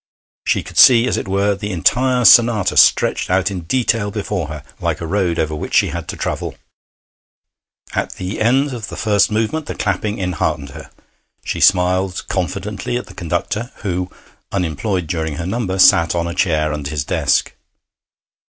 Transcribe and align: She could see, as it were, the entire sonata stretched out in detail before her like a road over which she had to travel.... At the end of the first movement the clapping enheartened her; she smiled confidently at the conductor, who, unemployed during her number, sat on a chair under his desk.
She 0.47 0.63
could 0.63 0.79
see, 0.79 1.07
as 1.07 1.15
it 1.15 1.27
were, 1.27 1.53
the 1.53 1.69
entire 1.71 2.25
sonata 2.25 2.75
stretched 2.75 3.29
out 3.29 3.51
in 3.51 3.59
detail 3.65 4.09
before 4.09 4.47
her 4.47 4.63
like 4.79 4.99
a 4.99 5.05
road 5.05 5.37
over 5.37 5.53
which 5.53 5.75
she 5.75 5.89
had 5.89 6.07
to 6.07 6.17
travel.... 6.17 6.55
At 7.93 8.13
the 8.13 8.41
end 8.41 8.73
of 8.73 8.87
the 8.87 8.95
first 8.97 9.29
movement 9.29 9.67
the 9.67 9.75
clapping 9.75 10.17
enheartened 10.19 10.69
her; 10.71 10.89
she 11.45 11.59
smiled 11.61 12.25
confidently 12.27 12.97
at 12.97 13.05
the 13.05 13.13
conductor, 13.13 13.71
who, 13.83 14.09
unemployed 14.51 15.05
during 15.05 15.35
her 15.35 15.45
number, 15.45 15.77
sat 15.77 16.15
on 16.15 16.27
a 16.27 16.33
chair 16.33 16.73
under 16.73 16.89
his 16.89 17.03
desk. 17.03 17.53